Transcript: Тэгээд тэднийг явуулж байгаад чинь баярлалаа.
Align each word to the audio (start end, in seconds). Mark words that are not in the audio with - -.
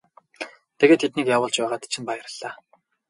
Тэгээд 0.79 1.01
тэднийг 1.01 1.27
явуулж 1.35 1.55
байгаад 1.59 1.89
чинь 1.91 2.07
баярлалаа. 2.07 2.53